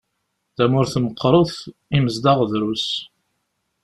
[0.55, 1.53] Tamurt meqqert,
[1.97, 2.87] imezdaɣ drus.